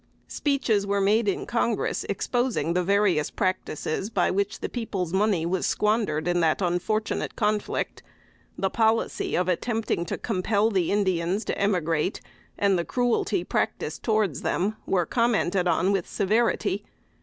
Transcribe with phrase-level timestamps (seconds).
[0.27, 5.67] Speeches were made in Congress exposing the various practices by which the people's money was
[5.67, 8.01] squandered in that unfortunate conflict;
[8.57, 12.19] the policy of attempting to compel the Indians to emigrate,
[12.57, 16.83] and the cruelty practiced towards them, were commented on with severity.